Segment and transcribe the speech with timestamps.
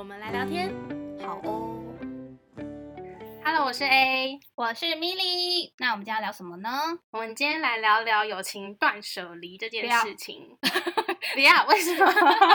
[0.00, 0.72] 我们来聊天。
[1.20, 1.76] 好哦。
[3.44, 4.40] Hello，我是 A。
[4.54, 6.70] 我是 Milly，那我们今天要聊什么呢？
[7.10, 10.56] 我们今天来聊聊友情断舍离这件事情。
[11.34, 12.10] 不要，为什么？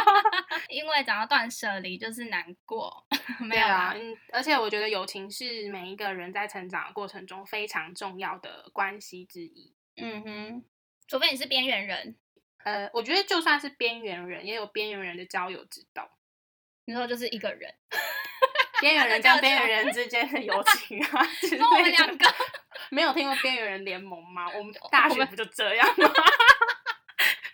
[0.69, 3.05] 因为讲到断舍离就是难过，
[3.39, 9.71] 没有啊，，嗯，而且我觉得友情是每一个人在成长的过程中非常重要的关系之一。
[9.97, 10.63] 嗯哼，
[11.07, 12.15] 除非你是边缘人，
[12.63, 16.09] 呃，我觉得就算是边缘人，也有边缘人的交友之道。
[16.85, 17.73] 你说就是一个人，
[18.79, 22.33] 边缘人跟边缘人之间的友 情啊，之说我们两个
[22.89, 24.47] 没有听过边缘人联盟吗？
[24.55, 26.11] 我们大学不就这样吗？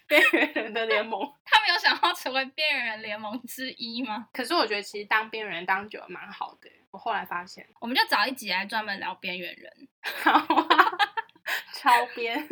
[0.07, 1.21] 边缘人的联盟。
[1.45, 4.27] 他们有想要成为边缘人联盟之一吗？
[4.33, 6.69] 可是我觉得其实当边缘人当久了蛮好的。
[6.91, 9.87] 我后来发现，我们就找一集来专门聊边缘人。
[10.23, 10.91] 好啊，
[11.73, 12.45] 超边。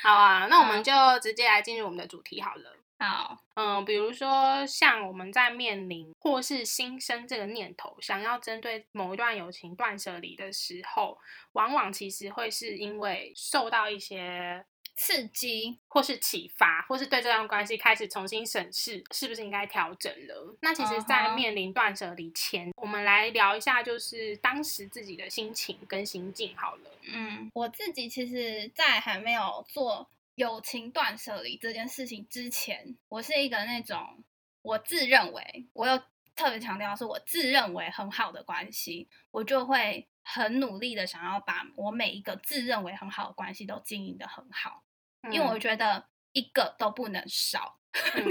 [0.00, 2.76] 好啊，那我们就直接来进入我们的主题好了。
[3.00, 11.16] 好，嗯，比如说像我们在面临或是新生这个念头，想要针对某一段友情断舍离的时候，
[11.52, 20.58] 往往其实会是因为受到一些刺激，或是启发，或是对这段关系开始重新审视是不是应该调整了。
[20.60, 26.90] 那其实，嗯在面临断舍离前我们来聊一下，就是当时自己的心情跟心境好了。
[27.14, 30.06] 嗯，我自己其实，在还没有做
[30.40, 34.24] 友情断舍离这件事情之前，我是一个那种
[34.62, 35.98] 我自认为，我有
[36.34, 44.82] 特别强调是我自认为很好的关系，我就会很努力的想要把我每一个自认为很好的关系都经营的很好，
[45.30, 47.78] 因为我嗯觉得一个都不能少。
[48.14, 48.24] 嗯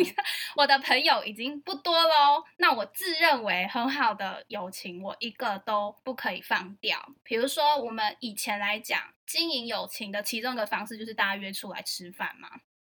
[0.55, 7.13] 我的朋友已经不多喽，那我自认为很好的友情，我一个都不可以放掉。
[7.23, 12.49] 比如说，我们以前来讲经营友情的其中一个方式，就是大家约出来吃饭嘛。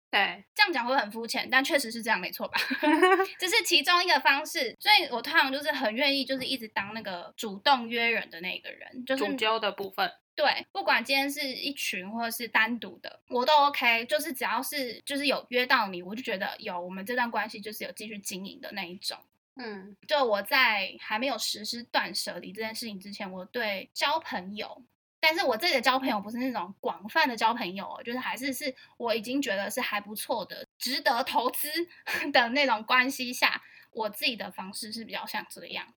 [0.09, 2.57] 对，这样讲会很肤浅，但确实是这样，没错吧？
[3.38, 10.09] 这是其中一个方式，所以我通常就是很愿意，就是一直当那个主动约人的那个人，就是主揪的部分。
[10.37, 14.05] 对，不管今天是一群或者是单独的，我都 OK。
[14.05, 19.17] 就是只要是就是有约到你，我就觉得有我们这段关系就是有继续经营的那一种。
[19.55, 24.83] 嗯就我在还没有实施断舍离这件事情之前，我对交朋友，
[25.19, 31.67] 但是我这里的交朋友不是那种广泛的交朋友哦，就是还是是我已经觉得是还不错的、值得投资
[32.31, 33.59] 的那种关系下，
[33.89, 35.83] 我自己的方式是比较像这个样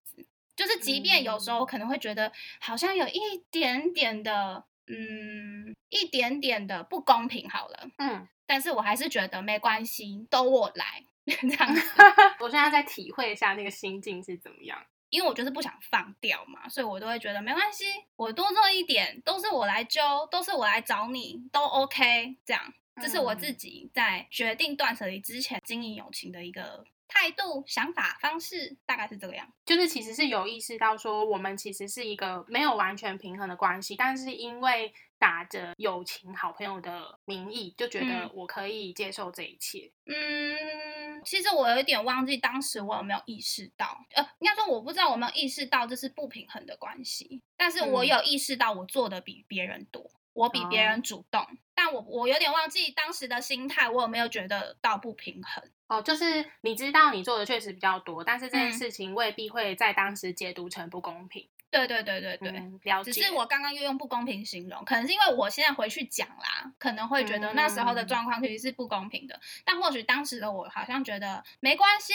[0.61, 11.81] 就是即便有时候可能会觉得好像有一点点的，嗯，一点点的不公平好了，嗯，但是我还是觉得没关系，都我来 这样子。
[12.41, 14.77] 我现在在体会一下那个心境是怎么样。
[15.09, 17.83] 因为我就是不想放掉嘛，所以我都会觉得没关系，
[18.15, 19.99] 我多做一点，都是我来揪，
[20.31, 22.37] 都是我来找你，都 OK。
[22.45, 22.63] 这样，
[23.01, 29.51] 这是我自嗯己在决定断舍离之前经营友情的一个态度、想法、方式，大概是这个样。
[29.65, 39.91] 就是其实是有意识到说，我们其实是一个没有完全平衡的关系，但是因为打着友情好朋友的名义，就觉得嗯我可以接受这一切。
[40.05, 55.63] 嗯，其实我有一点忘记当时我有没有意识到，呃，应该说我不知道我有没有意识到这是不平衡的关系，但是我嗯有意识到我做的比别人多，我比别哦人主动，但我我有点忘记当时的心态，我有没有觉得到不平衡？
[55.87, 61.47] 哦，就是你知道你做的确实比较多，但是这件嗯事情未必会在当时解读成不公平。
[61.69, 62.49] 对对对对对。
[62.49, 63.11] 嗯，了解。
[63.11, 72.13] 只是我刚刚又用不公平形容，可能是因为我现在回去讲啦，可能会觉得那时候的嗯状况其实是不公平的，但或许当时的我好像觉得没关系，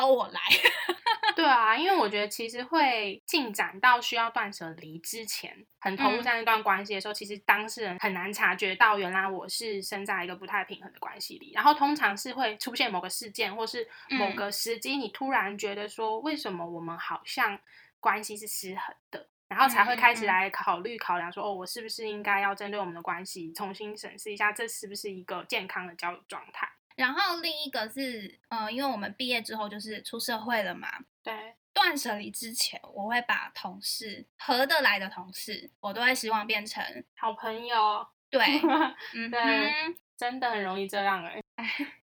[0.00, 0.40] 都我来。
[1.36, 11.52] 对啊，因为我觉得其实会进展到需要断舍离之前，很投入嗯在那段关系的时候，其实当事人很难察觉到，原来我是身在一个不太平衡的关系里。
[11.54, 17.56] 然后通常是会出现某个事件，或是某嗯个时机，你突然觉得说，为什么我们好像
[18.00, 19.28] 关系是失衡的？
[19.48, 26.68] 然后才会开始来考虑考量说，哦，我是不是应该要针对我们的关系重新审视一下，这是不是一个健康的交友状态？
[26.98, 30.88] 然后另一个是，呃，因为我们毕业之后就是出社会了嘛，
[31.22, 36.84] 对，断舍离之前，我会把同事合得来的同事，我都会希望变成
[37.16, 38.44] 好朋友，对，
[39.14, 41.40] 嗯对哼，真的很容易这样哎、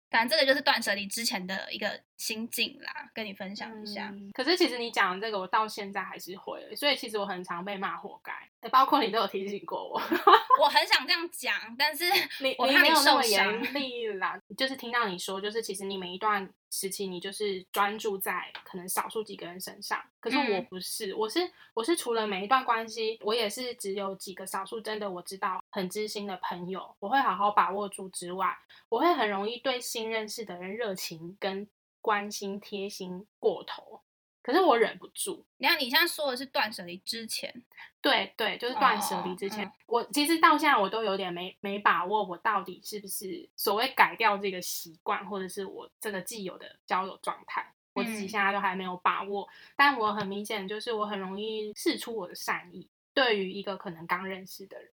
[0.09, 4.09] 反正这个就是断舍离之前的一个心境啦，跟你分享一下。
[4.13, 8.31] 嗯可是其实你讲的这个，我到现在还是会，所以其实我很常被骂活该，
[8.62, 10.01] 欸包括你都有提醒过我。
[10.62, 12.06] 我很想这样讲，但是
[12.41, 13.51] 你我怕你没有那么受伤。
[13.53, 20.01] 严厉啦，就是听到你说，就是其实你每一段时期，你就是专注在可能少数几个人身上。
[20.19, 21.39] 可是我嗯不是，我是
[21.73, 28.57] 我是除了每一段关系，我也是只有几个少数真的我知道很知心的朋友，我会好好把握住之外，
[28.89, 31.68] 我会很容易对新认识的人热情跟
[32.06, 34.04] 关心贴心过头。
[34.44, 37.52] 可是我忍不住，你看你现在说的是断舍离之前，
[38.00, 49.50] 对对，就是断舍离哦之前，嗯我其实到现在我都有点没没把握，我到底是不是所谓改掉这个习惯，或者是我这个既有的交友状态，我自己嗯现在都还没有把握。
[49.75, 54.92] 但我很明显就是我很容易试出我的善意，对于一个可能刚认识的人，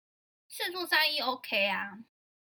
[0.51, 1.99] 试出善意 OK 啊，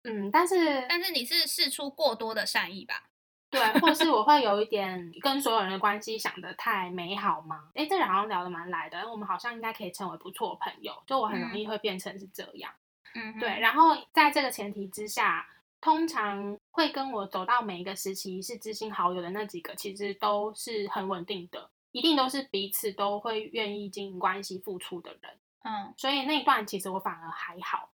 [0.03, 3.10] 嗯，但是但是你是试出过多的善意吧？
[3.51, 7.69] 对，或是我会有一点跟所有人的关系想的太美好吗？
[7.75, 12.71] 哎，这个好像聊得蛮来的，我们好像应该可以成为不错的朋友，就我很容嗯易会变成是这样。
[13.13, 15.45] 嗯，对，然后在这个前提之下，
[15.81, 25.31] 通常会跟我走到每一个时期是知心好友的那几个，其实都是很稳定的，一定都是彼此都会愿意经营关系、付出的人。
[25.63, 27.90] 嗯所以那一段其实我反而还好。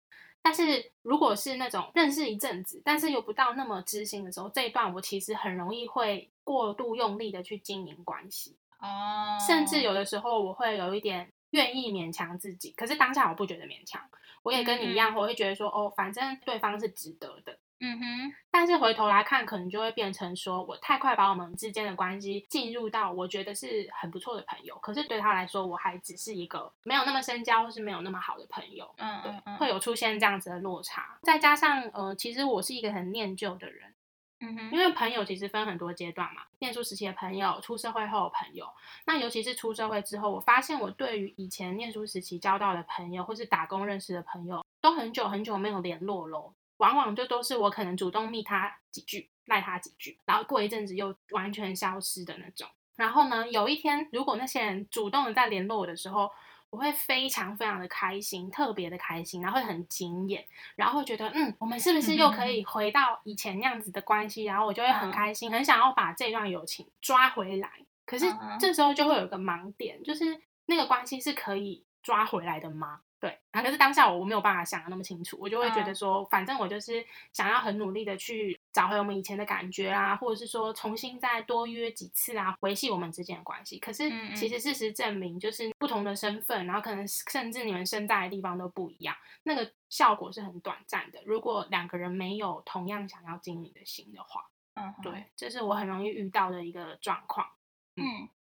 [0.42, 14.02] 但是如果是那种认识一阵子，但是又不到那么知心的时候，这一段我其实很容易会过度用力的去经营关系，哦，甚至有的时候我会有一点愿意勉强自己，可是当下我不觉得勉强，
[14.42, 17.56] 我也跟你一样，我会觉得说哦，反正对方是值得的。
[17.84, 28.88] 嗯哼，但是回头来看，可能就会变成说我太快把我们之间的关系进入到我觉得是很不错的朋友，可是对他来说，我还只是一个没有那么深交或是没有那么好的朋友。
[28.96, 31.18] 对嗯嗯，嗯，会有出现这样子的落差。
[31.22, 33.92] 再加上呃，其实我是一个很念旧的人，
[34.38, 38.64] 嗯哼，因为朋友其实分很多阶段嘛，念书时期的朋友，出社会后的朋友。
[39.06, 46.54] 那尤其是出社会之后，我发现我对于以前念书时期交到的朋友，或是打工认识的朋友，都很久很久没有联络喽。
[46.82, 52.68] 往往就都是我可能主动密他几句，赖他几句，然后过一阵子又完全消失的那种。
[52.96, 56.28] 然后呢，有一天如果那些人主动的在联络我的时候，
[56.70, 60.44] 我会非常非常的开心，特别的开心，然后会很惊艳，
[60.74, 64.42] 然后会觉得，嗯，我们是不是又可以回到以前那样子的关系？
[64.42, 67.70] 然后我就会很开心，很想要把这段友情抓回来。
[68.04, 68.26] 可是
[68.58, 73.00] 这时候就会有一个盲点，就是那个关系是可以抓回来的吗？
[73.22, 83.78] 对，啊，可是当下我我没有办法想的那么清楚，我就会觉得嗯说，反正我就是想要很努力的去找回我们以前的感觉啊，或者是说重新再多约几次啊，维系我们之间的关系。
[83.78, 89.14] 可是其实事实证明，就是不同的身份，然后可能甚至你们身在的地方都不一样，
[89.44, 91.22] 那个效果是很短暂的。
[91.24, 94.44] 如果两个人没有同样想要经营的心的话，
[94.74, 97.46] 嗯，对，这是我很容易遇到的一个状况。
[97.94, 98.41] 嗯那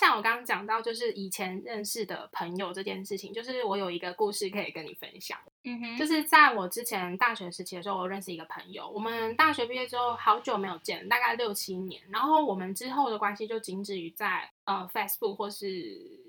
[0.00, 5.38] 像我刚刚讲到，就是以前认识的朋友这件事情，就是我有一个故事可以跟你分享。
[5.64, 12.00] 嗯哼，就是在我之前大学时期的时候，我认识一个朋友，我们大学毕业之后好久没有见，大概六七年。
[12.10, 15.66] 然后我们之后的关系就仅止于在呃 Facebook 或是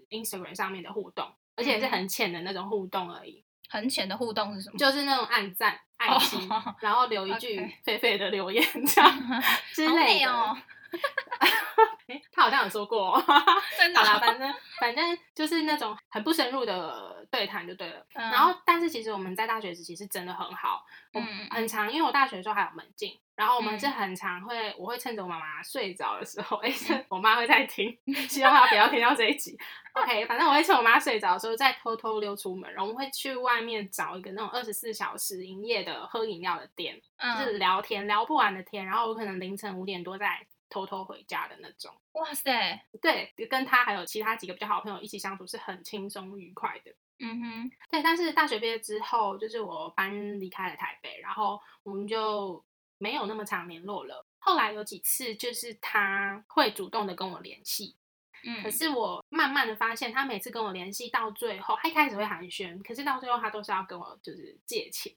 [0.09, 1.25] Instagram 上面的互动，
[1.55, 4.77] 而且也是很浅的那种互动而已，很浅的互动是什么？
[4.77, 9.41] 就是那种暗赞、爱心，哦然后留一句 狒狒的留言这样
[9.73, 10.05] 之好类的。
[10.05, 10.61] 美哦，诶
[12.33, 13.23] 他好像有说过、哦。
[13.77, 18.05] 真的好啦，哦，反正反正就是那种很不深入的对谈就对了。
[18.15, 26.71] 嗯然后，但是其实我们在大学时期是真的很好，我很常，因为我大学的时候还有门禁，然后我们是嗯很常会，我会趁着我妈妈睡着的时候，哎、
[27.07, 29.57] 我妈会在听， 希望她不要听到这一集。
[29.93, 36.99] OK，反正我会趁我妈睡着的时候再偷偷溜出门，然后我们会去外面找一个那种二十四小时营业的喝饮料的店，
[37.37, 41.93] 就是嗯，聊天聊不完的天，然后我可能凌晨五点多再偷偷回家的那种。
[42.13, 46.91] 哇塞，对，跟他还有其他几个比较好的朋友一起相处是很轻松愉快的。
[47.19, 52.65] 嗯哼，对，但是大学毕业之后，就是我搬离开了台北，然后我们就
[52.97, 54.25] 没有那么常联络了。
[54.39, 57.95] 后来有几次，就是他会主动的跟我联系，
[58.43, 65.13] 嗯，可是我慢慢的发现，他每次跟我联系到最后，他一开始会寒暄，可是到最后他都是要跟我就是借钱。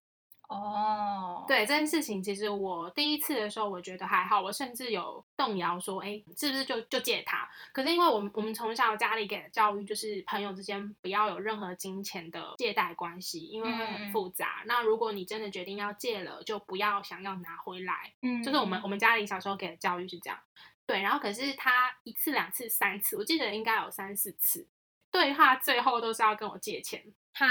[0.49, 7.49] 哦，，对这件事情，其实我第一次的时候，我觉得还好，我甚至有动摇说，哎，是不是就就借他？
[7.73, 14.63] 可是因为我们我们从小家里给的教育，就是朋友之间不要有任何金钱的借贷关系，因为会很复杂。
[14.67, 18.13] 那如果你真的决定要借了，就不要想要拿回来。
[18.21, 20.39] 嗯，就是我们我们家里小时候给的教育是这样。
[20.87, 24.69] 对，然后可是他一次、两次、三次，我记得应该有三四次，
[25.11, 27.03] 对他最后都是要跟我借钱。
[27.33, 27.47] 哈，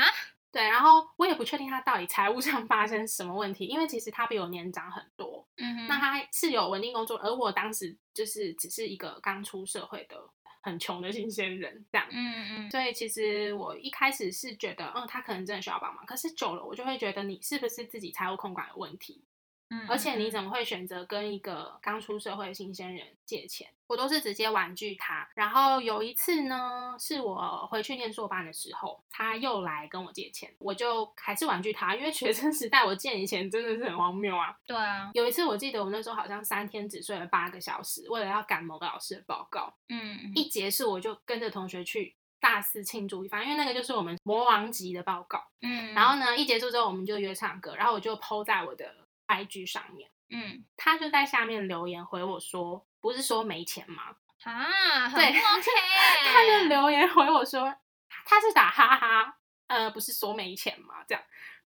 [0.54, 10.16] 对，然后我也不确定他到底财务上发生什么问题，因为其实他比我年长很多，嗯哼，那他是有稳定工作，而我当时就是只是一个刚出社会的
[10.62, 12.08] 很穷的新鲜人这样。
[12.12, 16.06] 嗯嗯所以其实我一开始是觉得，嗯，他可能真的需要帮忙。
[16.06, 19.26] 可是久了，我就会觉得你是不是自己财务控管有问题？
[19.74, 23.68] 嗯，而且你怎么会选择跟一个刚出社会的新鲜人借钱？
[23.88, 25.28] 我都是直接婉拒他。
[25.36, 34.56] 然后有一次呢，是我回去念硕班的时候，他又来跟我借钱，我就还是婉拒他，因为学生时代我借你钱真的是很荒谬啊。
[34.66, 45.44] 对啊，有一次我记得我那时候好像三天只睡了八个小时，为了要赶某个老师的报告，嗯嗯一结束我就跟着同学去大肆庆祝一番，因为那个就是我们魔王级的报告。
[45.62, 48.94] 嗯，然后呢，一结束之后我们就约唱歌，然后我就 PO 在我的
[49.34, 54.16] IG 上面，嗯他就在下面留言回我说，不是说没钱吗？
[54.44, 55.72] 啊，对不 OK，
[56.32, 57.74] 他就留言回我说，
[58.26, 59.38] 他是打哈哈，
[59.68, 61.04] 呃，不是说没钱吗？
[61.08, 61.24] 这样，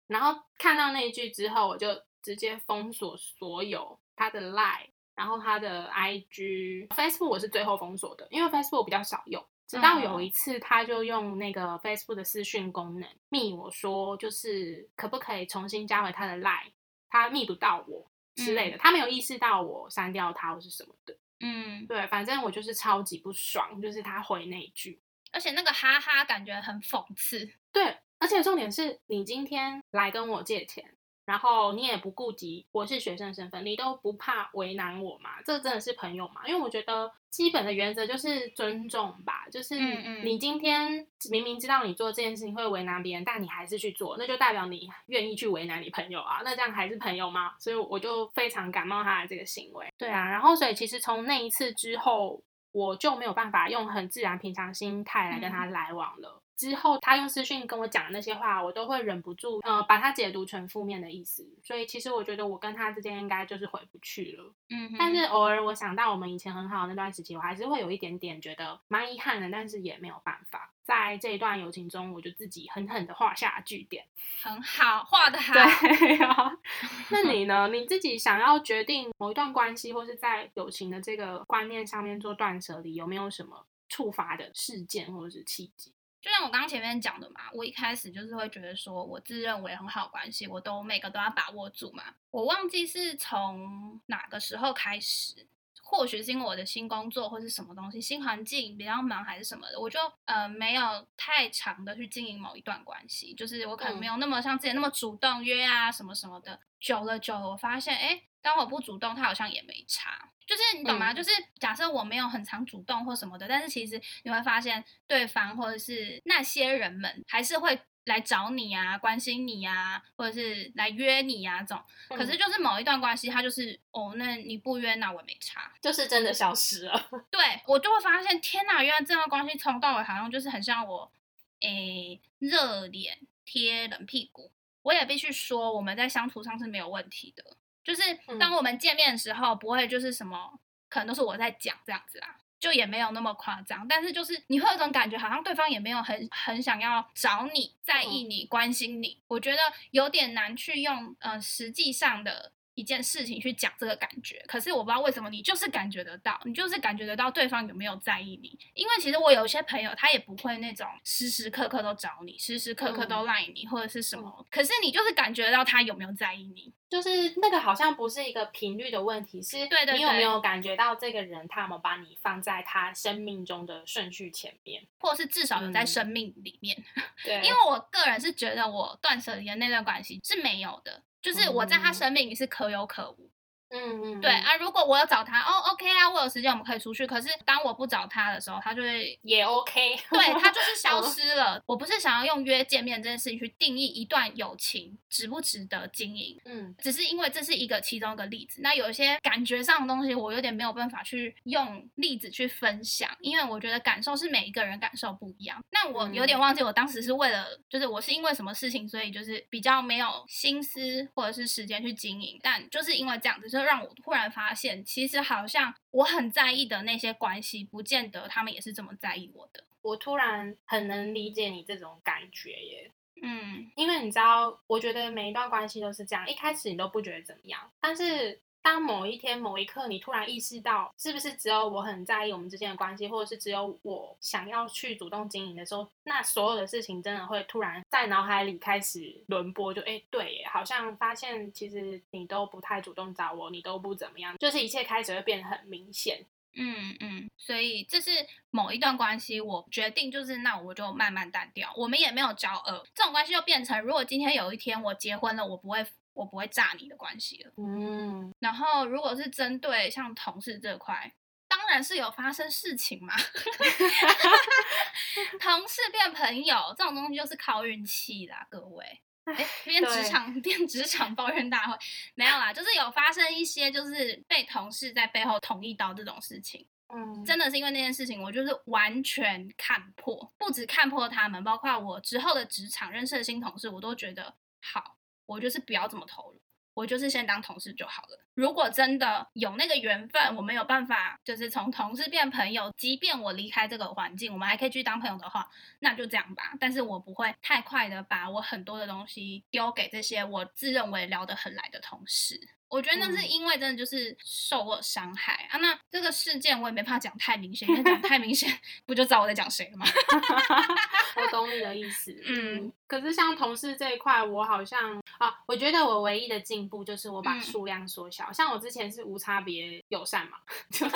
[0.07, 1.87] 然后看到那一句之后，我就
[2.21, 9.43] 直接封锁所有他的 Line，然后他的 IG、Facebook 我是最后封锁的，因为 Facebook 我比较少用。
[9.67, 16.71] 直到有一次，他就用那个 Facebook 的私讯功能密我说，就是可不可以重新加回他的 Line，
[17.09, 21.17] 他密不到我之类的，他没有意识到我删掉他或是什么的。
[21.41, 25.01] 嗯，对，反正我就是超级不爽，就是他回那一句。
[25.31, 30.95] 而且那个哈哈感觉很讽刺，对，而且重点是你今天来跟我借钱，
[31.29, 35.29] 然后你也不顾及我是学生身份，你都不怕为难我嘛？
[35.45, 36.47] 这真的是朋友嘛？
[36.47, 39.79] 因为我觉得基本的原则就是尊重吧，就是
[40.23, 46.41] 你今天明明知道你做这件事情会为难别人，但你还是去做，那就代表你愿意去为难你朋友啊。
[46.43, 47.53] 那这样还是朋友吗？
[47.59, 49.85] 所以我就非常感冒他的这个行为。
[49.99, 52.41] 对啊，然后所以其实从那一次之后。
[52.71, 56.39] 我就没有办法用很自然平常心态来跟他来往了。
[56.59, 61.47] 之后他用私讯跟我讲的那些话，我都会忍不住，呃，把它解读成负面的意思。
[61.63, 64.53] 所以其实我觉得我跟他之间应该就是回不去了。
[64.69, 70.69] 嗯，但是偶尔我想到我们以前很好的那段时期，我还是会有一点点觉得蛮遗憾的，但是也没有办法。
[70.83, 74.03] 在这一段友情中，我就自己狠狠的画下句点。
[74.41, 76.51] 很好，画的好，对啊，
[77.09, 77.69] 那你呢？
[77.69, 85.93] 你自己想要决定某一段关系，或是在友情的这个观念上面做断舍离，有没有什么触发的事件或者是契机？
[86.21, 92.03] 就像我刚刚前面讲的嘛，我一开始就是会觉得说，我自认为很好的关系，我都每个都要把握住嘛。
[92.31, 95.47] 我忘记是从哪个时候开始，
[95.81, 106.59] 或许是因为我的新工作或是什么东西，新环境比较忙还是什么的，我就呃没有太长的去经营某一段关系，就是我可能没有那么像之前那么主动约啊什么什么的。
[106.79, 110.29] 久了久了，我发现哎，当我不主动，他好像也没差。
[110.49, 111.13] 就是你懂吗？
[111.13, 111.29] 嗯就是
[111.59, 121.83] 假设我没有很常主动或什么的，但是其实你会发现对方或者是那些人们还是会来找你啊，关心你啊，或者是来约你啊这种。
[122.09, 125.71] 可是就是某一段关系，他就是哦，那你不约，那我也没差。
[125.79, 127.09] 就是真的消失了。
[127.29, 131.11] 对我就会发现，天哪，原来这段关系从头到尾好像就是很像我，
[131.59, 134.51] 诶，热脸贴冷屁股。
[134.81, 137.43] 我也必须说，我们在相处上是没有问题的。
[137.89, 138.03] 就是
[138.37, 143.87] 当我们见面的时候，不会就是什么，可能都是我在讲这样子啦，就也没有那么夸张。
[143.87, 149.19] 但是就是你会有一种感觉，好像对方也没有很很想要找你、在意你、关心你。
[149.27, 149.57] 我觉得
[149.89, 154.43] 有点难去用呃实际上的一件事情去讲这个感觉。
[154.47, 158.57] 可是我不知道为什么，你就是感觉得到，你就是感觉得到对方有没有在意你。
[158.73, 164.45] 因为其实我有一些朋友，他也不会那种时时刻刻都找你，时时刻刻都赖你、或者是什么。
[164.49, 166.73] 可是你就是感觉得到他有没有在意你。
[166.89, 174.81] 就是那个好像不是一个频率的问题，是对对对你有没有感觉到这个人他有没有把你放在他生命中的顺序前面？
[174.97, 176.75] 或者是至少有在嗯生命里面，
[177.23, 183.29] 对，因为我个人是觉得我断舍离的那段关系是没有的，就是我在他嗯生命里是可有可无。
[183.71, 187.05] 嗯对啊，如果我有找他，哦，OK 啊，我有时间我们可以出去。
[187.05, 191.61] 可是当我不找他的时候，他就会也 OK，对他就是 消嗯失了。
[191.65, 198.61] 我不是想要用约见面这件事情去定义一段友情值不值得经营，嗯只是因为这是一个其中一个例子。
[198.61, 205.63] 那有一些感觉上的东西，我有点没有办法去用例子去分享，因为我觉得感受是每一个人感受不一样。
[205.71, 212.39] 那我有点嗯忘记我当时是为了，就是我是因为什么事情，所以就是比较没有心思或者是时间去经营。
[212.41, 219.63] 但就是因为这样子，就让我突然发现，其实好像我很在意的那些关系，不见得他们也是这么在意我的。
[219.81, 228.41] 我突然很能理解你这种感觉耶，嗯因为你知道，我觉得每一段关系都是这样，一开始你都不觉得怎么样，但是。
[228.69, 246.23] 当某一天某一刻，你突然意识到，是不是只有我很在意我们之间的关系，或者是只有我想要去主动经营的时候，那所有的事情真的会突然在脑海里开始轮播，就哎，对，好像发现其实你都不太主动找我，你都不怎么样，就是一切开始会变得很明显。
[246.55, 248.11] 嗯嗯，所以这是
[248.49, 255.85] 某一段关系，我决定就是那我就慢慢淡掉，我们也没有交恶，这种关系就变成，如果今天有一天我结婚了，我不会
[256.19, 257.51] 我不会炸你的关系了。
[257.55, 261.13] 嗯，然后如果是针对像同事这块，
[261.47, 263.15] 当然是有发生事情嘛，
[265.39, 269.01] 同事变朋友这种东西就是靠运气啦，各位。
[269.25, 271.77] 哎，变职场变职场抱怨大会
[272.15, 276.67] 没有啦，就是有发生一些就是被同事在背后捅一刀这种事情。
[276.91, 284.97] 嗯，真的是因为那件事情，我就是完全看破，不止看破他们，包括我之后的职场认识的新同事，我都觉得好，
[285.29, 286.41] 我就是不要这么投入。
[286.75, 288.25] 我就是先当同事就好了。
[288.35, 296.53] 如果真的有那个缘分，我没有办法，就是从同事变朋友，即便我离开这个环境，我们还可以去当朋友的话，那就这样吧。
[296.57, 302.39] 但是我不会太快的把我很多的东西丢给这些我自认为聊得很来的同事。
[302.69, 305.57] 我觉得那是因为真的就是受过伤害啊。
[305.57, 308.49] 那这个事件我也没怕讲太明显，因为讲太明显
[308.85, 309.85] 不就知道我在讲谁了吗？
[311.17, 312.15] 我懂你的意思。
[312.25, 318.31] 嗯，可是像同事这一块，我好像啊，我觉得我唯一的进步就是我把数量缩小。
[318.31, 320.37] 像我之前是无差别友善嘛，
[320.71, 320.95] 就是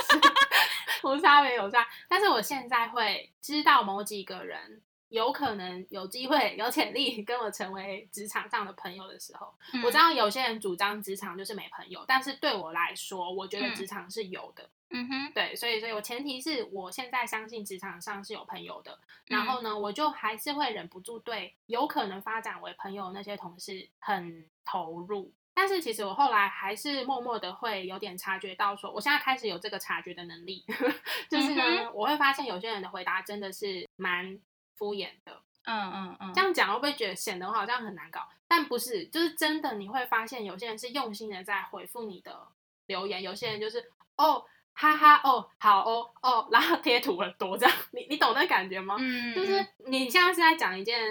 [1.04, 4.82] 无差别友善，但是我现在会知道某几个人。
[5.14, 9.54] 有可能有机会、有潜力跟我成为职场上的朋友的时候，
[9.86, 14.68] 我知道有些人主张职场就是没朋友，但是对我来说，我觉得职场是有的。
[14.90, 25.32] 嗯哼，对，所以，所以我前提是我现在相信职场上是有朋友的，然后呢，我就还是会忍不住对有可能发展为朋友那些同事很投入。
[25.54, 30.66] 但是其实我后来还是默默的会有点察觉到，说我现在开始有这个察觉的能力，
[31.30, 34.40] 就是呢，我会发现有些人的回答真的是蛮。
[34.84, 38.28] 敷衍的，嗯嗯嗯，这样讲会不会觉得显得我好像很难搞？
[38.50, 42.48] 但不是，就是真的，你会发现有些人是用心的在回复你的
[42.88, 48.98] 留言，有些人就是哦哈哈哦好哦哦，然后贴图很多这样，你你懂那感觉吗？
[49.00, 51.02] 嗯，就是你现在是在讲一件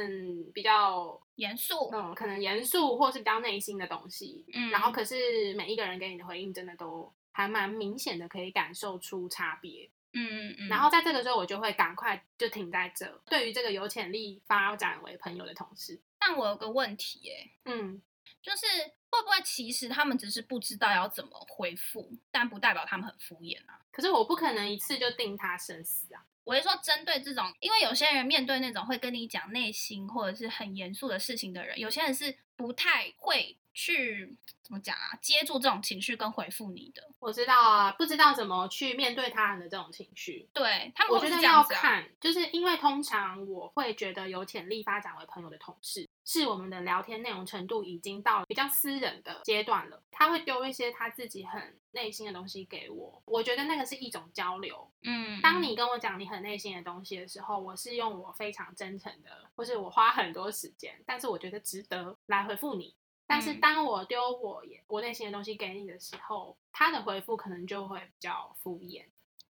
[0.52, 9.88] 比较严肃，嗯，可能严肃或是比较内心的东西，嗯，然后可是每一个人给你的回应真的都还蛮明显的，可以感受出差别。
[10.12, 13.06] 嗯嗯嗯，然后在这个时候，我就会赶快就停在这。
[13.26, 18.00] 对于这个有潜力发展为朋友的同事，但我有个问题耶，嗯，
[18.42, 18.66] 就是
[19.10, 23.80] 会不会其实他们只是不知道要怎么回复，但不代表他们很敷衍啊？
[23.90, 26.24] 可是我不可能一次就定他生死啊！
[26.44, 33.56] 我是说，针对这种，因为有些人面对那种会跟你讲内心或者是很严肃的事情的人，有些人是不太会。
[33.74, 35.16] 去怎么讲啊？
[35.20, 40.48] 接住这种情绪跟回复你的，我知道啊，不知道怎么去面对他人的这种情绪。
[40.52, 50.02] 对他们，我觉得要看，就是因为通常我会觉得有潜力发展为朋友的同事，是我们的聊天内容程度已经到比较私人的阶段了。
[50.10, 54.90] 他会丢一些他自己很内心的东西给我，我觉得那个是一种交流。
[55.02, 62.94] 嗯，当你跟我讲你很内心的东西的时候，我是用我非常真诚的，或是我花很多时间，但是我觉得值得来回复你。
[63.32, 69.04] 但是当我丢我我内心的东西给你的时候，他的回复可能就会比较敷衍。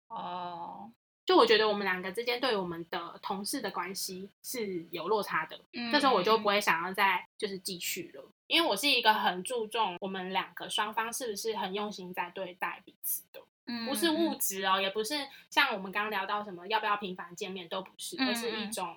[0.07, 0.91] 哦。
[1.27, 13.41] 就我觉得我们两个之间对我们的同事的关系是有落差的，嗯这时候我就不会想要再就是继续了，因为我是一个很注重我们两个双方是不是很用心在对待彼此的，
[13.85, 15.15] 不是物质哦，也不是
[15.49, 18.95] 像我们刚刚聊到什么要不要频繁见面都不是，而是一种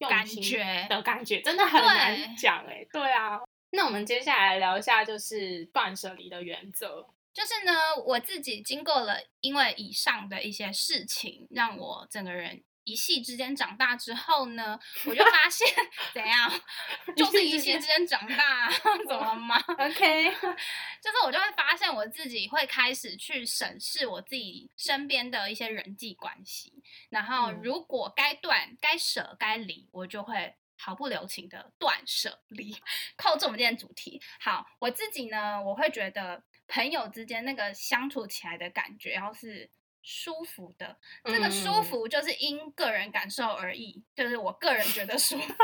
[0.00, 0.86] 感觉。
[0.88, 3.38] 的感觉，真的很难讲哎，对啊。
[3.70, 7.06] 那我们接下来聊一下，就是断舍离的原则。
[7.34, 7.72] 就是呢，
[8.06, 15.68] 我自己经过了因为以上的一些事情，让我整个人一夕之间长大之后呢，我就发现
[16.14, 16.50] 怎样，
[17.14, 18.70] 就是一夕之间长大，
[19.06, 20.30] 怎么了吗？OK，
[21.02, 26.72] 就是我就会发现我自己会开始去审视我自己身边的一些人际关系，
[27.10, 30.54] 然后如果该断、该舍、该离，我就会。
[30.76, 32.76] 毫不留情的断舍离，
[33.16, 34.20] 扣住我们今天主题。
[34.40, 39.70] 好，我自己呢，我会觉得朋友之间那个相处起来的感觉，要是
[40.02, 45.54] 舒服的，这个舒服就是因个人感受而异，就是我个人觉得舒服，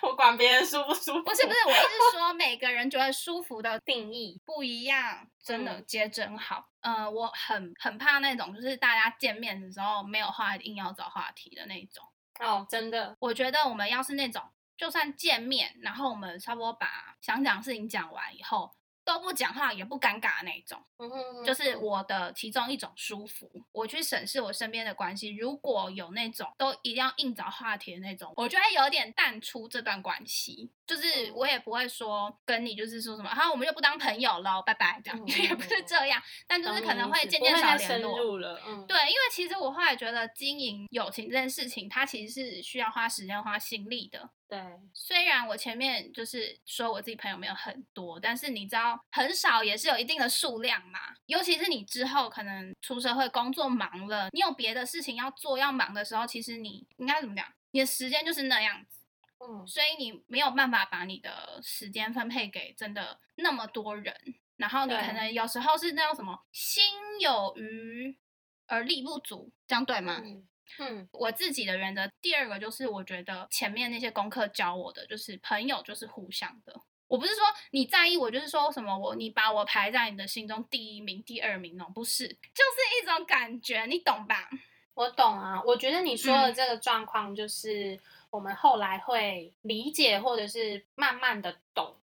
[0.06, 1.22] 我管别人舒不舒服。
[1.24, 6.68] 不是不是，我意思是说每个人觉得舒服的定义不一样，真的接真好。
[6.80, 12.04] 呃，我很很怕那种，就是大家见面的时候没有话硬要找话题的那种。
[12.38, 14.40] 哦，真的，我觉得我们要是那种。
[14.78, 18.70] 就算见面，然后我们差不多把想讲的事情讲完以后，
[19.04, 20.82] 都不讲话也不尴尬的那种。
[20.98, 23.48] 嗯哼就是我的其中一种舒服。
[23.72, 30.70] 我去审视我身边的关系，如果有那种都一定要硬找话题的那种，我就会有点淡出这段关系。
[30.86, 38.18] 就是嗯我也不会说跟你就是说什么，好，我们就不当朋友了，拜拜，这样、嗯也不是这样，但就是可能会渐不渐少联络。
[38.18, 44.30] 入了，嗯，对，因为其实我后来觉得经营友情这件事情，它其实是需要花时间、花心力的。
[44.48, 44.58] 对，
[44.94, 50.98] 虽然我前面就是说我自己朋友没有很多，但是你知道很少也是有一定的数量嘛。
[51.26, 57.46] 尤其是你之后可能出社会工作忙了，你有别的事情要做要忙的时候，其实你应该怎么讲？
[57.72, 59.00] 你的时间就是那样子，
[59.46, 64.14] 嗯所以你没有办法把你的时间分配给真的那么多人。
[64.56, 66.82] 然后你可能有时候是那种什么心
[67.20, 68.18] 有余
[68.66, 70.20] 而力不足，这样对吗？
[70.24, 76.80] 嗯嗯我自己的原则，第二个就是我觉得前面那些功课教我的，就是朋友就是互相的。
[77.06, 84.50] 我不是说你在意我，就是说什么我你把我排在你的心中第一名、第二名那种，不是，就是一种感觉，你懂吧？
[84.92, 87.98] 我懂啊，我觉得你说的嗯这个状况，就是
[88.30, 91.96] 我们后来会理解，或者是慢慢的懂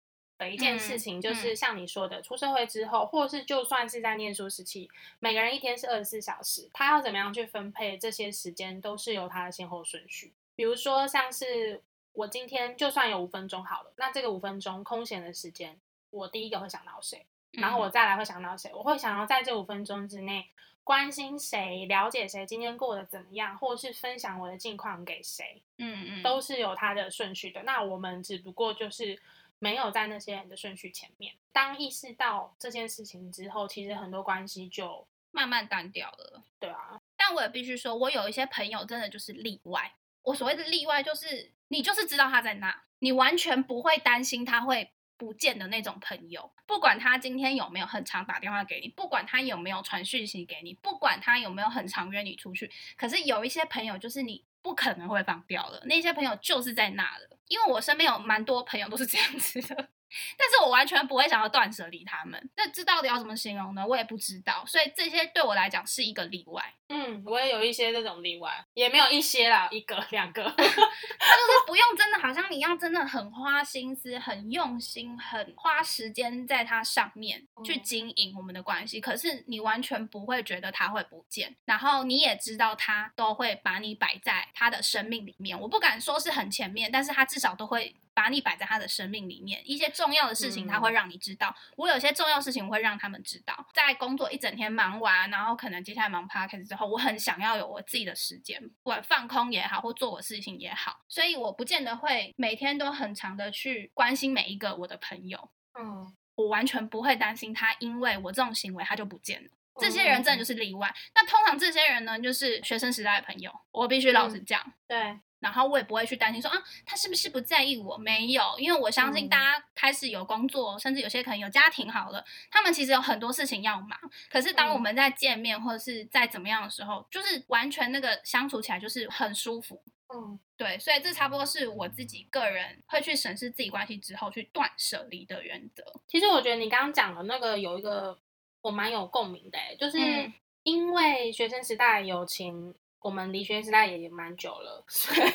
[0.43, 10.33] 的一件事嗯情，就嗯是像你说的，出社会之后，或是就算是在念书时期，每个人一天是二十四小时，他要怎么样去分配这些时间，都是有他的先后顺序。
[10.55, 15.79] 比如说，像是我今天就算有五分钟好了，那这个五分钟空闲的时间，
[16.11, 17.25] 我第一个会想到谁？
[17.53, 18.71] 然后我嗯再来会想到谁？
[18.75, 20.47] 我会想要在这五分钟之内
[20.85, 27.63] 关心谁，了解谁今天过得怎么样，或是分享我的近况给谁，嗯嗯，都是有他的顺序的。
[27.63, 29.19] 那我们只不过就是
[29.63, 31.33] 没有在那些人的顺序前面。
[31.53, 36.43] 当意识到这件事情之后，其实很多关系就慢慢淡掉了。
[36.59, 39.95] 对啊，但我也必须说，我有一些朋友真的就是例外。
[40.25, 46.53] 我所谓的例外，就是你就是知道他在那，你完全不会担心他会不见的那种朋友。
[46.67, 57.29] 不管他今天有没有很常打电话给你，不管他有没有传讯息给你，不管他有没有很常约你出去，可是有一些朋友就是你不可能会放掉了，那些朋友就是在那的。
[57.49, 59.89] 因为我身边有蛮多朋友都是这样子的。
[60.37, 63.87] 但是我完全不会想要断舍离他们，那这到底要怎么形容呢？
[63.87, 66.75] 我也不知道，所以这些对我来讲是一个例外。
[66.89, 70.43] 嗯，我也有一些这种例外，也没有一些啦，一个两个。
[70.53, 85.59] 他 就是不用真的好像你要真的很花心思、很用心、很花时间在它上面去嗯经营我们的关系，可是你完全不会觉得它会不见，然后你也知道它都会把你摆在他的生命里面。
[85.59, 87.95] 我不敢说是很前面，但是他至少都会。
[88.15, 91.55] 把你摆在他的生命里面，一些重要的事情他会嗯让你知道。
[91.77, 93.67] 我有些重要事情我会让他们知道。
[93.73, 105.51] 在工作一整天忙完，然后可能接下来忙 p 开始之后，我很想要有我自己的时间，不管放空也好，或做我事情也好，所以我不见得会每天都很长的去关心每一个我的朋友。
[105.79, 109.51] 嗯，我完全不会担心他因为我这种行为他就不见了。
[109.81, 110.95] 这些嗯人真的就是例外。
[111.15, 114.73] 那通常这些人呢，就是学生时代的朋友，我必须老实嗯讲。
[114.87, 117.99] 对，然后我也不会去担心说啊，他是不是不在意我？
[117.99, 123.99] 没有，因为我相信嗯大家开始有工作，甚至有些可能有家庭好了，他们其实有很多事情要忙。
[124.31, 129.83] 可是当我嗯们在见面或者是在怎么样的时候，就是完全那个相处起来就是很舒服。
[130.15, 135.83] 嗯对，所以这差不多是我自己个人会去审视自己关系之后去断舍离的原则。
[136.07, 138.17] 其实我觉得你刚刚讲的那个有一个
[138.61, 140.33] 我蛮有共鸣的、欸，就是嗯
[140.65, 145.29] 因为学生时代友情，我们离学生时代也蛮久了，所以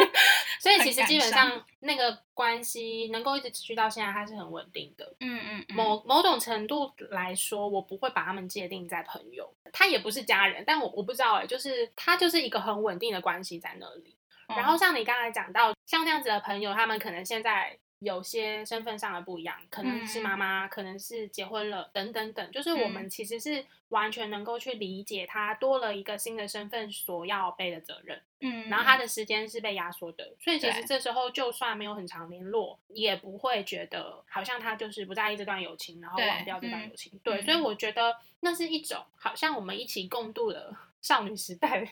[0.60, 5.14] 所以其实基本上那个关系能够一直持续到现在，它是很稳定的。
[5.20, 14.16] 嗯嗯嗯，某某种程度来说，我不会把他们界定在朋友，他也不是家人，但我我不知道哎、就是他就是一个很稳定的关系在那里。
[14.48, 37.20] 然后像你刚才讲到，像这样子的朋友，他们可能现在有些身份上的不一样，可能是妈妈，可能是结婚了，等等等，就是我们其实是完全能够去理解他多了一个新的身份所要背的责任，嗯，然后他的时间是被压缩的，所以其实这时候就算没有很长联络，也不会觉得好像他就是不在意这段友情，然后忘掉这段嗯友情。
[37.22, 41.86] 对，嗯所以我觉得那是一种好像我们一起共度了少女时代的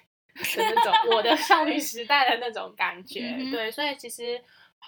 [0.57, 3.35] 那种我的少女 时代的那种感觉。
[3.37, 4.41] 嗯对，所以其实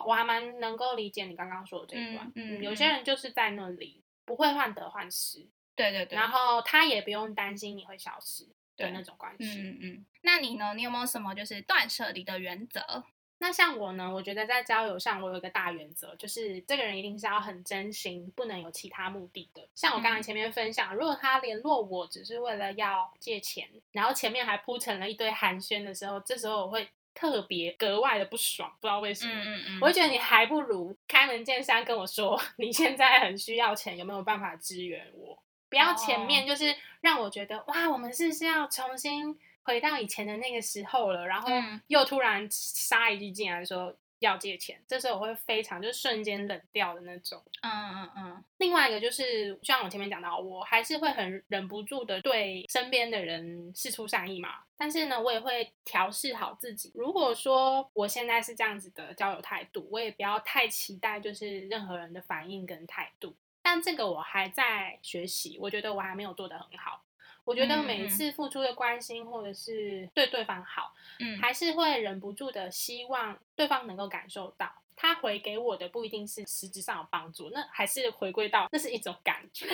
[0.06, 2.30] 我还蛮能够理解你刚刚说的这一段。
[2.36, 5.44] 嗯嗯有些人就是在那里不会患得患失，
[5.76, 9.44] 对对对，然后他也不用担心你会消失的对那种关系。
[9.44, 10.74] 嗯嗯嗯，那你呢？
[10.74, 13.04] 你有没有什么就是断舍离的原则？
[13.42, 19.66] 那像我呢，我觉得在交友上，我有一个大原则，就是这个人一定是要很真心，不能有其他目的的。
[19.74, 29.32] 像我刚才前面分享，如果他联络我只是为了要借钱，然后前面还铺成了一堆寒暄的时候，这时候我会特别格外的不爽，不知道为什么。
[29.32, 35.42] 嗯嗯嗯，我会觉得你还不如开门见山跟我说， 你现在很需要钱，有没有办法支援我？
[35.70, 41.26] 不要前面就是让我觉得哇，我们是不是要重新回到以前的那个时候了？
[41.26, 47.42] 然后嗯又突然杀一句进来说要借钱，这时候我会非常就瞬间冷掉的那种。
[47.62, 54.50] 嗯嗯嗯另外一个就是，像我前面讲到，我还是会很忍不住的对身边的人示出善意嘛。
[54.76, 56.90] 但是呢，我也会调试好自己。
[56.94, 63.34] 如果说我现在是这样子的交友态度，我也不要太期待就是任何人的反应跟态度。
[63.62, 67.02] 但这个我还在学习，我觉得我还没有做得很好。
[67.44, 79.66] 我觉得每一次付出的关心或者是对对方好，嗯，还是会忍不住的希望对方能够感受到，他回给我的不一定是实质上有帮助，那还是回归到那是一种感觉。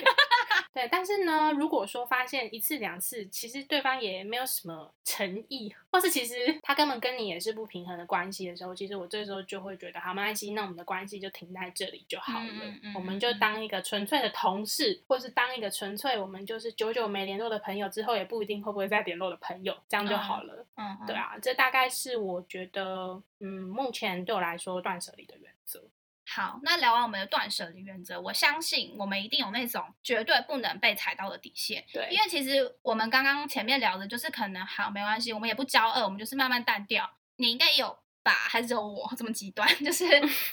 [0.76, 20.66] 对，但是呢，如果说发现一次两次，其实对方也没有什么诚意，或是其实他根本跟你也是不平衡的关系的时候，其实我这时候就会觉得，好，没关系，那我们的关系就停在这里就好了，嗯嗯嗯我们就当一个纯粹的同事，或是当一个纯粹我们就是久久没联络的朋友，之后也不一定会不会再联络的朋友，这样就好了。
[20.76, 25.82] 嗯，对，啊，这大概是我觉得，嗯，目前对我来说断舍离的原则。
[26.28, 31.84] 好，那聊完我们的断舍离原则，我相信我们一定有那种绝对不能被踩到的底线。
[31.92, 37.08] 对因为其实我们刚刚前面聊的就是可能好没关系，我们也不骄傲，我们就是慢慢淡掉。
[37.36, 38.32] 你应该有吧？
[38.32, 39.68] 还是有我这么极端？
[39.84, 40.04] 就是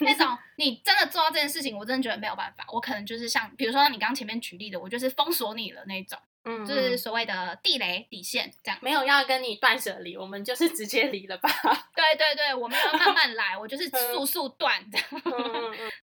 [0.01, 2.63] 那种 你真的做到这件事情，我真的觉得没有办法。
[2.71, 8.79] 我可能就是像比如说你刚刚前面举例的，我就是封锁你了那种，嗯就是所谓的地雷底线这样。
[8.81, 11.49] 没有要跟你断舍离，我们就是直接离了吧。
[11.95, 14.97] 对对对，我们要慢慢来，我就是嗯速速断的。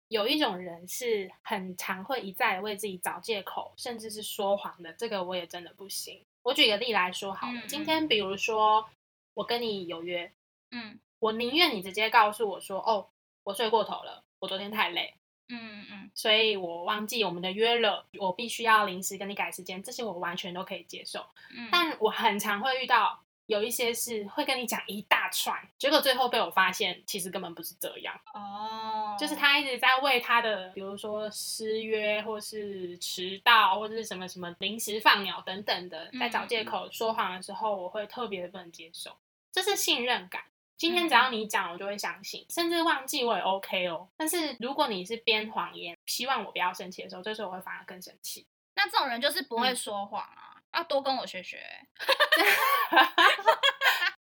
[0.08, 6.24] 有一种人是很常会一再地为自己找借口，甚至是说谎的，这个我也真的不行。
[6.42, 8.88] 我举个例来说好了，嗯今天比如说
[9.34, 10.32] 我跟你有约，
[10.70, 13.08] 嗯我宁愿你直接告诉我说，哦，
[13.44, 15.14] 我睡过头了，我昨天太累，
[15.48, 21.24] 嗯嗯所以我忘记我们的约了，我必须要临时跟你改时间，这些我完全都可以接受。
[21.56, 39.16] 嗯，但我很常会遇到有一些是会跟你讲一大串，结果最后被我发现其实根本不是这样，哦，就是他一直在为他的，比如说失约或是迟到或者是什么什么临时放鸟等等的，在找借口说谎的时候，我会特别不能接受，
[39.50, 40.42] 这是信任感。
[40.78, 44.08] 今天只要你讲，我就会相信，甚至忘记我也 OK 哦。
[44.16, 48.46] 但是如果你是编谎言，希望我不要生气的时候，这时候我会反而更生气。
[48.76, 51.60] 那这种人就是不会嗯说谎啊，要多跟我学学。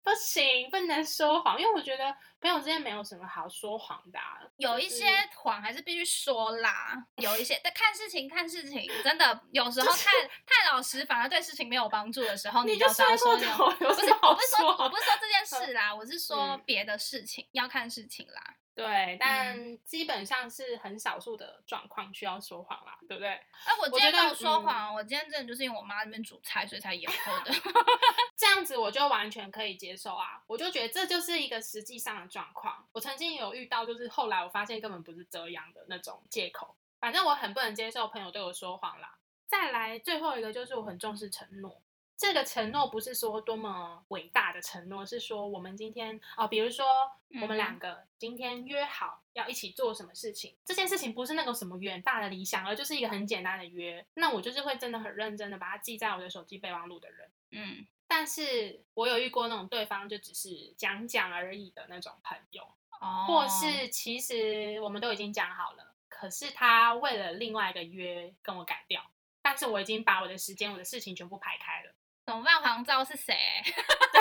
[0.04, 10.12] 不行，不能说谎，因为我觉得朋友之间没有什么好说谎的啊、有一些谎还是必须说啦，有一些 但看事情看事情，真的有时候太
[10.46, 18.56] 太老实，反而对事情没有帮助的时候，你就就是要说不是，我不是说，我不是说这件事啦，我是说嗯别的事情，要看事情啦。
[18.74, 23.30] 对，但基本上是很少数的状况需要说谎啦，对不对？
[23.30, 27.52] 哎，我今天没有说嗯谎，我今天真的就是因为我妈那边煮菜，所以才延后的。
[28.38, 32.88] 这样子我就完全可以接受啊，我就觉得这就是一个实际上的状况。
[32.94, 36.76] 我曾经有遇到，就是后来我发现根本不是这样的那种借口。
[37.00, 39.18] 反正我很不能接受朋友对我说谎啦。
[39.48, 41.82] 再来最后一个就是我很重视承诺，
[42.22, 46.86] 这个承诺不是说多么伟大的承诺，是说我们今天哦，比如说
[47.30, 54.06] 我们嗯两个今天约好要一起做什么事情，这件事情不是那种什么远大的理想，而就是一个很简单的约。
[54.14, 57.32] 那我就是会真的很认真的把它记在我的手机备忘录的人。
[57.50, 62.62] 嗯，但是我有遇过那种对方就只是讲讲而已的那种朋友，
[63.00, 69.10] 哦，或是其实我们都已经讲好了，可是他为了另外一个约跟我改掉，
[69.42, 71.96] 但是我已经把我的时间、我的事情全部排开了，
[72.32, 72.62] 怎么办？
[72.62, 73.36] 黄照是谁？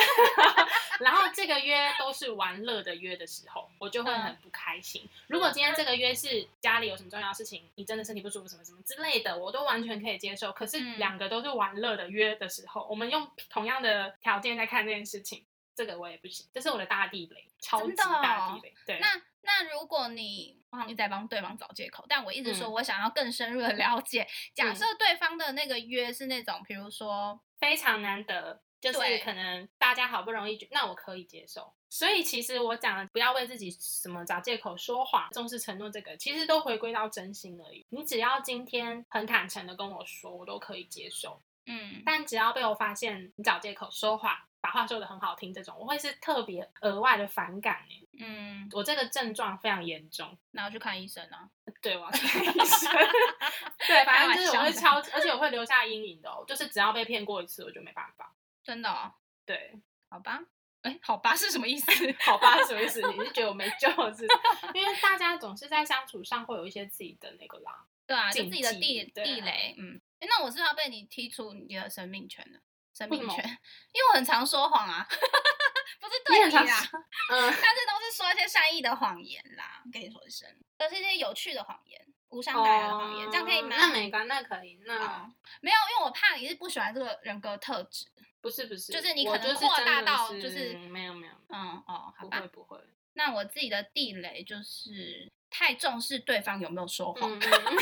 [0.99, 5.09] 然后这个约都是玩乐的约的时候，我就会很不开心。
[5.29, 10.51] 如果今天这个约是家里有什么重要事情，你真的身体不舒服什么什么之类的，我都完全可以接受。
[10.51, 15.47] 可是嗯两个都是玩乐的约的时候，我们用同样的条件在看这件事情，
[15.77, 18.75] 这个我也不行，这是我的大地雷，超级大地雷。
[18.85, 19.07] 对，那
[19.43, 24.29] 那如果你我好像一直在帮对方找借口，但我一直说嗯我想要更深入的了解。
[24.55, 31.73] 假设对方的那个约是那种，比如说，非常难得，就是可能大家好不容易，那我可以接受。
[31.91, 37.85] 所以其实我讲不要为自己什么找借口说谎，重视承诺这个，其实都回归到真心而已。
[37.91, 41.43] 你只要今天很坦诚的跟我说，我都可以接受。
[41.67, 48.07] 嗯，但只要被我发现你找借口说谎，把话说的很好听，这种我会是特别额外的反感哎。
[48.23, 51.49] 嗯，我这个症状非常严重，那要去看医生啊。
[51.81, 52.93] 对，我要去看医生。
[53.87, 56.45] 对，反正就是我会开超，而且我会留下阴影的哦。
[56.47, 58.35] 就是只要被骗过一次，我就没办法。
[58.63, 59.13] 真的、哦，
[59.47, 60.41] 对，好吧。
[60.83, 61.91] 哎，好吧是什么意思？
[62.21, 63.01] 好吧是什么意思？
[63.11, 64.27] 你是觉得我没救了是？
[64.75, 67.87] 因为大家总是在相处上会有一些自己的那个啦。
[68.07, 69.75] 对啊，就自己的地地雷。
[69.79, 72.61] 嗯，诶那我是要被你踢出你的生命圈了。
[72.93, 73.45] 生命圈，
[73.93, 75.07] 因为我很常说谎啊，
[76.01, 76.91] 不是对你你很常啦，
[77.31, 79.83] 嗯，但是都是说一些善意的谎言啦。
[79.93, 83.75] 跟你说一声，都是一些有趣的谎言，无伤大雅的谎言，这样可以吗？
[83.75, 84.79] 哦那没关，那可以。
[84.85, 88.07] 那嗯，没有，因为我怕你是不喜欢这个人格特质。
[88.43, 92.49] 不是不是，就是你可能扩大到就是没有没有，嗯，哦，好吧不会。
[92.49, 92.81] 不会。
[93.13, 97.77] 那我自己的地雷就是太重视对方有没有说谎，嗯嗯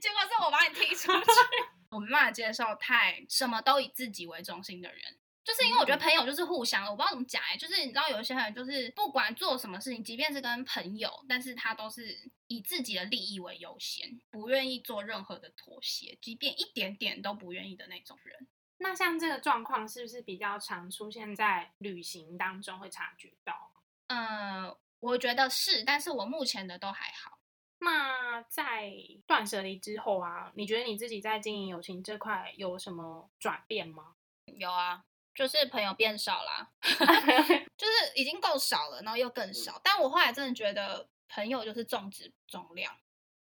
[0.00, 1.28] 结果是我把你踢出去。
[1.90, 5.00] 我没办法接受太什么都以自己为中心的人，
[5.42, 18.46] 就是因为我觉得嗯朋友就是互相的，我不知道怎么讲哎、就是你知道有一些人就是不管做什么事情，即便是跟朋友，但是他都是以自己的利益为优先，不愿意做任何的妥协，即便一点点都不愿意的那种人。
[18.78, 23.72] 那像这个状况是不是比较常出现在旅行当中会察觉到？
[24.08, 27.37] 呃，我觉得是，但是我目前的都还好。
[27.80, 28.92] 那在
[29.26, 34.14] 断舍离之后啊，你觉得你自己在经营友情这块有什么转变吗？
[34.46, 36.70] 有啊，就是朋友变少啦，
[37.76, 39.80] 就是已经够少了，然后又更少。
[39.84, 42.96] 但我后来真的觉得朋友就是重质不重量，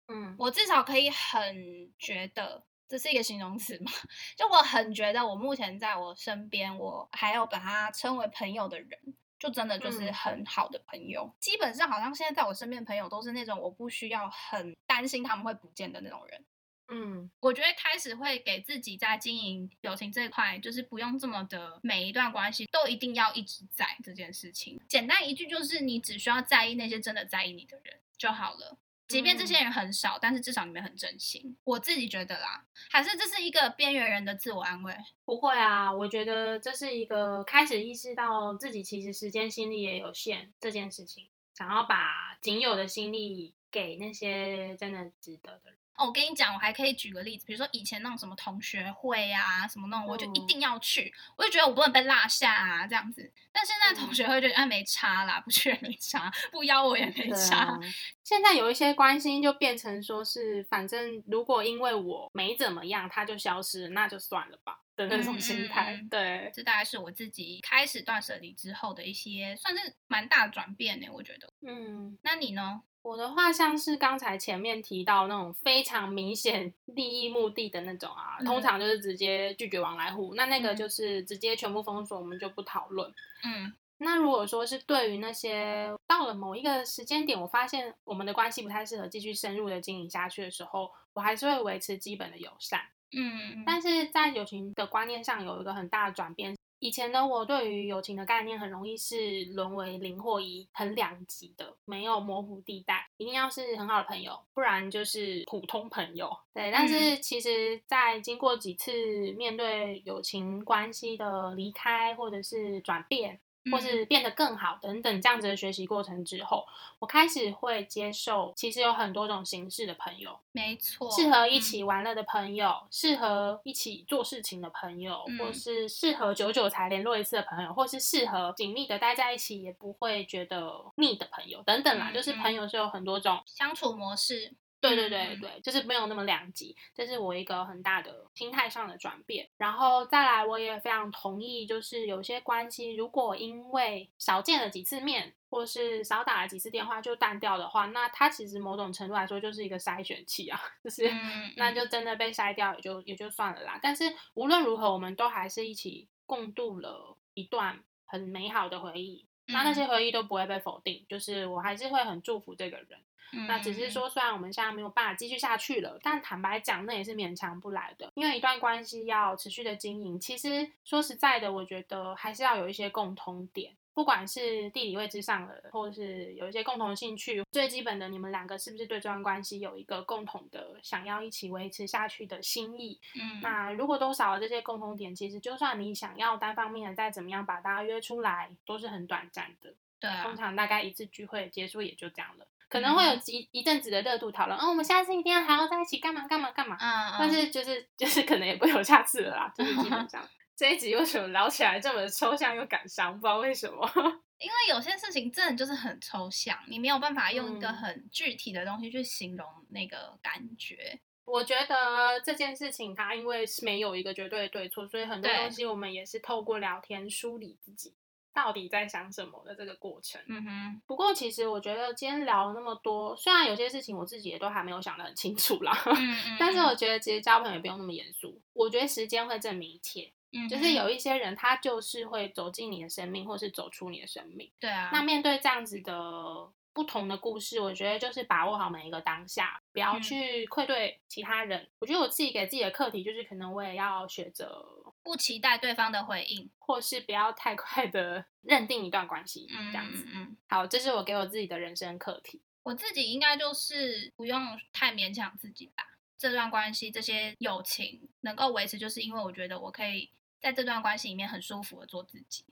[0.07, 2.63] 嗯我至少可以很觉得。
[2.87, 3.91] 这是一个形容词嘛？
[4.35, 11.33] 就我很觉得，我目前在我身边，我还有把他称为朋友的人，就真的就是嗯很好的朋友。
[11.39, 16.45] 基本上，好像现在在我身边的朋友都是那种我不需要很担心他们会不见的那种人。
[16.93, 24.79] 嗯我觉得开始会给自己在经营友情这一块，就是不用这么的每一段关系都一定要一直在这件事情。
[24.87, 28.77] 简单一句就是，你只需要在意那些真的在意你的人就好了。
[29.11, 31.57] 即便这些人很少，但是至少你们很真心。
[31.65, 34.95] 我自己觉得啦，还是这是一个边缘人的自我安慰。
[35.25, 45.75] 不会啊，我觉得这是一个开始意识到自己其实时间心力也有限这件事情，想要把仅有的心力给那些真的值得的人。
[46.01, 53.31] 哦，我跟你讲，我还可以举个例子，比如说以前那种什么同学会啊，什么那种，我就一嗯定要去，我就觉得我不能被落下啊，这样子。
[53.51, 57.57] 但现在同嗯学会觉得啊没差啦，不去也没差，不邀我也没差。
[57.57, 57.79] 啊，
[58.23, 66.03] 现在有一些关心就变成说是，反正如果因为我没怎么样，他就消失了，那就算了吧的那种嗯心态。
[66.09, 71.07] 对，这大概是我自己开始断舍离之后的一些，算是蛮大的转变呢。
[71.11, 72.81] 我觉得，嗯，那你呢？
[73.03, 83.11] 我的话像是刚才前面提到那种非常明显 利益目的的那种啊，通嗯常就是直接拒绝往来户，那那个嗯就是直接全部封锁，我们就不讨论。
[83.43, 92.81] 嗯那如果说是对于那些到了某一个时间点，我发现我们的关系不太适合继续深入的经营下去的时候，我还是会维持基本的友善。
[93.15, 96.55] 嗯，但是在友情的观念上有一个很大的转变。
[96.81, 106.35] 以前的我对于友情的概念很容易是沦为零或一，很两极的，没有模糊地带，一定要是很好的朋友，不然就是普通朋友。
[106.55, 108.91] 对，但是其实，在经过几次
[109.33, 116.65] 面对友情关系的离开或者是转变，或是变得更好等等这样子的学习过程之后，
[116.99, 132.09] 我开始会接受，其实有很多种形式的朋友，没错，适合一嗯起玩乐的朋友，适合一起做事情的朋友，或嗯是适合久久才联络一次的朋友，或是适合紧密的待在一起也不会觉得腻的朋友等等啦。
[132.11, 133.41] 嗯就是嗯朋友是有很多种。
[133.45, 134.55] 相处模式。
[134.81, 139.47] 对对对对，就是没有那么两极，这是我一个很大的心态上的转变。
[139.55, 153.79] 然后再来，我也非常同意，就是有些关系如果因为少见了几次面，或是少打了几次电话就淡掉的话，那它其实某种程度来说就是一个筛选器啊， 就是、嗯那就真的被筛掉也就也就算了啦。
[153.81, 159.27] 但是无论如何，我们都还是一起共度了一段很美好的回忆。
[159.47, 162.99] 那那些回忆都不会被否定，就是我还是会很祝福这个人。
[163.33, 168.11] 嗯那只是说，虽然我们现在没有办法继续下去了，但坦白讲，那也是勉强不来的。
[168.15, 182.99] 因为一段关系要持续的经营，其实说实在的，我觉得还是要有一些共通点，不管是地理位置上的，或者是有一些共同兴趣，最基本的，你们两个是不是对这段关系有一个共同的想要一起维持下去的心意？
[183.15, 189.73] 嗯，那如果都少了这些共同点，其实就算你想要单方面的再怎么样把大家约出来，都是很短暂的。
[189.99, 197.31] 对啊通，常大概一次聚会结束也就这样了，可能会有一一阵子的热度讨论，哦，我们下次一定要还要在一起干嘛干嘛干嘛，嗯，但嗯。
[197.33, 200.25] 是就是就是可能也不会有下次了啦，就是基本 上。
[200.55, 203.85] 这一集为什么聊起来这么抽象又感伤，不知道为什么。
[204.39, 207.73] 因为有些事情真的就是很抽象，你没有办法用一个嗯。
[207.75, 210.99] 很具体的东西去形容那个感觉。
[211.25, 217.93] 我觉得这件事情它因为是没有一个绝对的对错，所以很多东西我们也是透过聊天梳理自己
[218.33, 220.21] 到底在想什么的这个过程。
[220.27, 228.41] 嗯哼，不过其实我觉得今天聊了那么多，虽然有些事情我自己也都还没有想得很清楚啦，嗯嗯， 但是我觉得其实交朋友也不用那么严肃。
[228.53, 234.51] 我觉得时间会证明一切，嗯就是有一些人他就是会走进你的生命，或是走出你的生命。
[234.59, 241.67] 对啊，那面对这样子的不同的故事，我觉得就是把握好每一个当下，不要嗯去愧对其他人。
[241.79, 244.65] 我觉得我自己给自己的课题就是，可能我也要学着，
[245.03, 250.03] 不期待对方的回应，或是不要太快的 认定一段关系，嗯这样子。
[250.07, 250.37] 嗯嗯。
[250.47, 252.41] 好，这是我给我自己的人生课题。
[252.63, 255.83] 我自己应该就是不用太勉强自己吧。
[256.17, 262.45] 这段关系、这些友情能够维持，就是因为我觉得我可以在这段关系里面很舒服的做自己，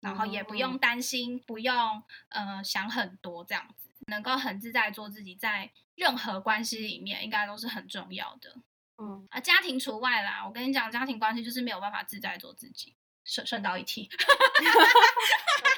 [0.00, 8.56] 然后也不用嗯担心，不用呃想很多这样子，能够很自在地做自己，在任何关系里面应该都是很重要的
[9.02, 10.44] 嗯，啊，家庭除外啦。
[10.46, 12.94] 我跟你讲，家庭关系就是没有办法自在做自己。
[13.24, 14.08] 顺顺道一提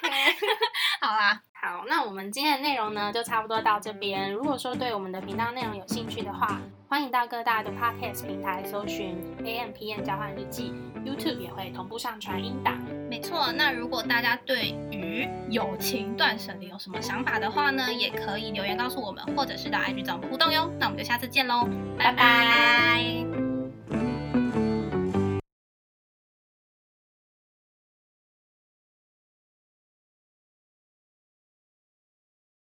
[0.03, 0.37] ，OK。
[1.01, 4.33] 好啦，好，那我们今天的内容呢，就差不多到这边。
[4.33, 6.59] 如果说对我们的频道内容有兴趣的话，
[6.89, 10.73] 欢迎到各大的 podcast 平台搜寻 A M P N 交换日记
[11.05, 12.79] ，YouTube 也会同步上传音档。
[13.57, 20.71] 那如果大家对于友情断舍离有什么想法的话呢，也可以留言告诉我们，或者是到 IG 找我们互动哟。
[20.79, 21.69] 那我们就下次见喽，
[21.99, 23.54] 拜拜